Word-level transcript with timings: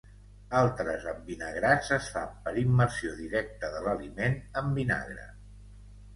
Altres 0.59 1.03
envinagrats 1.11 1.91
es 1.97 2.07
fan 2.15 2.31
per 2.47 2.55
immersió 2.63 3.13
directa 3.19 3.71
de 3.77 3.83
l'aliment 3.85 4.43
en 4.65 4.75
vinagre. 4.81 5.29